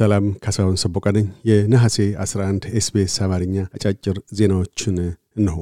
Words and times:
ሰላም 0.00 0.26
ካሳሁን 0.42 0.76
ሰቦቃ 0.82 1.06
የነሐሴ 1.48 1.96
11 2.22 2.66
SBS 2.78 3.14
አማርኛ 3.24 3.56
አጫጭር 3.76 4.16
ዜናዎችን 4.38 4.96
እነሆ። 5.38 5.56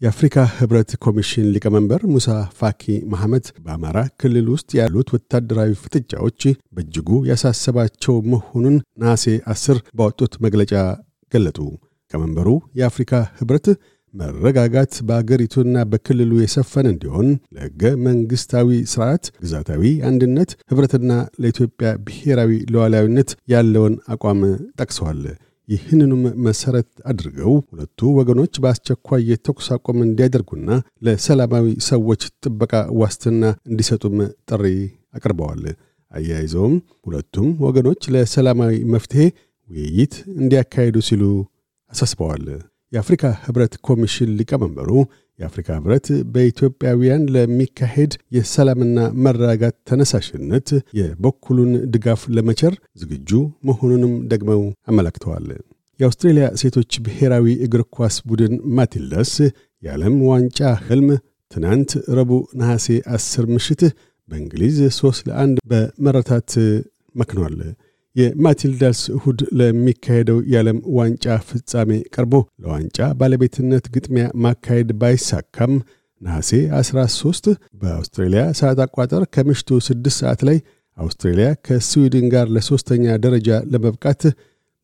የአፍሪካ 0.00 0.44
ህብረት 0.56 0.90
ኮሚሽን 1.04 1.46
ሊቀመንበር 1.54 2.02
ሙሳ 2.12 2.28
ፋኪ 2.58 2.82
መሐመድ 3.12 3.46
በአማራ 3.64 3.98
ክልል 4.20 4.46
ውስጥ 4.54 4.70
ያሉት 4.78 5.08
ወታደራዊ 5.14 5.72
ፍጥጫዎች 5.82 6.42
በእጅጉ 6.74 7.20
ያሳሰባቸው 7.30 8.16
መሆኑን 8.32 8.76
ነሐሴ 9.02 9.24
10 9.54 9.82
ባወጡት 9.98 10.34
መግለጫ 10.46 10.72
ገለጡ። 11.32 11.58
ሊቀመንበሩ 12.02 12.48
የአፍሪካ 12.78 13.12
ህብረት 13.38 13.66
መረጋጋት 14.14 14.94
በአገሪቱና 15.08 15.82
በክልሉ 15.90 16.32
የሰፈነ 16.40 16.86
እንዲሆን 16.92 17.28
ለሕገ 17.56 17.82
መንግሥታዊ 18.06 18.78
ሥርዓት፣ 18.92 19.24
ግዛታዊ 19.42 19.82
አንድነት፣ 20.08 20.50
ኅብረትና 20.70 21.10
ለኢትዮጵያ 21.42 21.90
ብሔራዊ 22.06 22.52
ሉዓላዊነት 22.72 23.30
ያለውን 23.52 23.94
አቋም 24.14 24.40
ጠቅሰዋል። 24.80 25.22
ይህንኑም 25.68 26.22
መሠረት 26.44 26.88
አድርገው 27.10 27.52
ሁለቱ 27.66 27.98
ወገኖች 28.16 28.54
በአስቸኳይ 28.62 29.22
የተኩስ 29.30 29.68
አቁም 29.76 29.98
እንዲያደርጉና 30.06 30.70
ለሰላማዊ 31.06 31.66
ሰዎች 31.88 32.22
ጥበቃ 32.44 32.72
ዋስትና 33.00 33.42
እንዲሰጡም 33.70 34.16
ጥሪ 34.50 34.64
አቅርበዋል። 35.14 35.62
አያይዘውም 36.12 36.74
ሁለቱም 37.06 37.48
ወገኖች 37.64 38.02
ለሰላማዊ 38.14 38.74
መፍትሔ 38.94 39.22
ውይይት 39.70 40.14
እንዲያካሂዱ 40.34 40.98
ሲሉ 41.08 41.22
አሳስበዋል። 41.92 42.44
የአፍሪካ 42.92 43.24
ህብረት 43.42 43.74
ኮሚሽን 43.88 44.30
ሊቀመንበሩ 44.38 44.90
የአፍሪካ 45.38 45.68
ህብረት 45.78 46.06
በኢትዮጵያውያን 46.32 47.22
ለሚካሄድ 47.34 48.12
የሰላምና 48.36 48.96
መረጋጋት 49.24 49.76
ተነሳሽነት 49.90 50.68
የበኩሉን 50.98 51.72
ድጋፍ 51.94 52.22
ለመቸር 52.36 52.74
ዝግጁ 53.02 53.30
መሆኑንም 53.68 54.14
ደግመው 54.32 54.62
አመላክተዋል። 54.90 55.46
የአውስትሬልያ 56.00 56.46
ሴቶች 56.60 56.92
ብሔራዊ 57.06 57.46
እግር 57.66 57.82
ኳስ 57.96 58.16
ቡድን 58.28 58.54
ማቲልዳስ 58.76 59.32
የዓለም 59.82 60.16
ዋንጫ 60.28 60.58
ህልም 60.86 61.08
ትናንት 61.50 61.90
ረቡዕ 62.18 62.42
ነሐሴ 62.60 62.86
10 63.14 63.48
ምሽት 63.54 63.82
በእንግሊዝ 64.28 64.76
3 64.98 65.28
ለአንድ 65.28 65.56
በመረታት 65.70 66.50
መክኗል። 67.14 67.56
የማቲልዳስ 68.16 69.00
እሁድ 69.16 69.40
ለሚካሄደው 69.58 70.38
የዓለም 70.52 70.78
ዋንጫ 70.96 71.36
ፍጻሜ 71.48 71.90
ቀርቦ 72.14 72.32
ለዋንጫ 72.62 72.98
ባለቤትነት 73.20 73.84
ግጥሚያ 73.94 74.26
ማካሄድ 74.44 74.90
ባይሳካም 75.00 75.74
ነሐሴ 76.20 76.50
13 76.78 77.50
በአውስትሬልያ 77.82 78.42
ሰዓት 78.60 78.80
አቋጠር 78.86 79.22
ከምሽቱ 79.34 79.78
6 79.86 80.10
ሰዓት 80.18 80.40
ላይ 80.48 80.58
አውስትሬልያ 80.98 81.48
ከስዊድን 81.66 82.26
ጋር 82.34 82.46
ለሦስተኛ 82.56 83.04
ደረጃ 83.24 83.60
ለመብቃት 83.72 84.22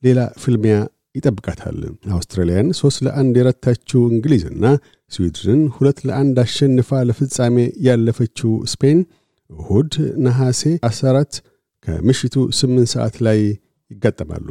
ሌላ 0.03 0.21
ፍልሚያ 0.43 0.77
ይጠብቃታል። 1.17 1.77
አውስትራሊያን 2.17 2.69
ሦስት 2.81 2.99
ለአንድ 3.07 3.35
የረታችው 3.41 4.01
እንግሊዝና 4.13 4.65
ስዊድንን 5.13 5.61
ሁለት 5.77 5.99
ለአንድ 6.09 6.37
አሸንፋ 6.45 6.99
ለፍጻሜ 7.09 7.57
ያለፈችው 7.87 8.53
ስፔን 8.73 8.99
እሁድ 9.51 9.93
ነሐሴ 10.25 10.63
14 10.89 11.39
ከምሽቱ 11.87 12.35
8 12.59 12.93
ሰዓት 12.95 13.17
ላይ 13.27 13.39
ይጋጠማሉ። 13.91 14.49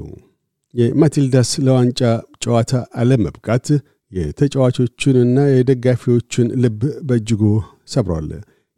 የማቲልዳስ 0.74 1.50
ለዋንጫ 1.66 2.00
ጨዋታ 2.44 2.72
አለመብቃት 3.02 3.68
የተጫዋቾቹንና 4.12 5.38
የደጋፊዎቹን 5.52 6.48
ልብ 6.64 6.82
በእጅጉ 7.08 7.42
ሰብሯል። 7.94 8.30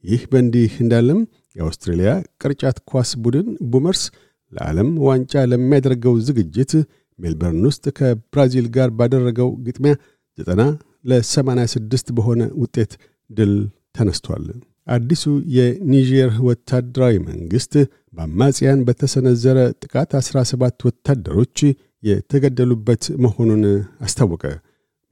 ይህ 0.03 0.21
በእንዲህ 0.31 0.73
እንዳለም 0.83 1.19
የአውስትሬልያ 1.55 2.09
ቅርጫት 2.41 2.77
ኳስ 2.91 3.11
ቡድን 3.23 3.47
ቡመርስ 3.71 4.03
ለዓለም 4.51 4.89
ዋንጫ 5.07 5.43
ለሚያደርገው 5.51 6.15
ዝግጅት 6.27 6.73
ሜልበርን 7.19 7.63
ውስጥ 7.69 7.85
ከብራዚል 7.97 8.67
ጋር 8.75 8.89
ባደረገው 8.99 9.49
ግጥሚያ 9.67 9.93
90 10.37 10.67
ለ86 11.11 12.13
በሆነ 12.17 12.41
ውጤት 12.61 12.91
ድል 13.29 13.53
ተነስቷል። 13.97 14.45
አዲሱ 14.87 15.23
የኒጀር 15.55 16.31
ወታደራዊ 16.47 17.15
መንግሥት 17.27 17.73
በአማጽያን 18.17 18.83
በተሰነዘረ 18.87 19.57
ጥቃት 19.83 20.11
17 20.19 20.85
ወታደሮች 20.87 21.57
የተገደሉበት 22.03 23.03
መሆኑን 23.23 23.63
አስታወቀ። 24.05 24.43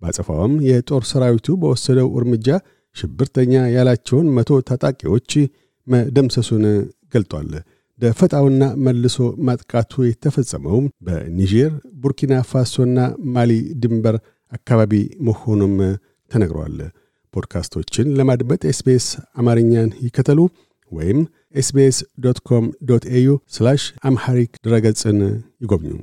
ባጸፋውም 0.01 0.53
የጦር 0.67 1.03
ሰራዊቱ 1.11 1.47
በወሰደው 1.61 2.09
እርምጃ 2.19 2.47
ሽብርተኛ 2.95 3.53
ያላቸውን 3.75 4.27
መቶ 4.35 4.59
ታጣቂዎች 4.69 5.31
መደምሰሱን 5.87 6.65
ገልጧል። 7.13 7.49
ደፈጣውና 7.99 8.63
መልሶ 8.85 9.17
ማጥቃቱ 9.47 10.03
የተፈጸመው 10.05 10.77
በኒጀር፣ 11.05 11.71
ቡርኪና 12.01 12.33
ፋሶና 12.49 12.97
ማሊ 13.35 13.51
ድንበር 13.81 14.15
አካባቢ 14.51 14.93
መሆኑም 15.27 15.75
ተነግሯል። 16.31 16.77
ፖድካስቶችን 17.35 18.13
ለማድመጥ 18.19 18.61
SBS 18.71 19.07
አማርኛን 19.37 19.89
ይከተሉ 20.05 20.39
ወይም 20.91 21.19
ኤስቤስ 21.55 21.97
ዶት 22.19 22.39
ኮም 22.41 22.65
ዶት 22.89 23.05
ኤዩ 23.11 23.29
አምሐሪክ 24.03 24.51
ድረገጽን 24.65 25.19
ይጎብኙ። 25.61 25.93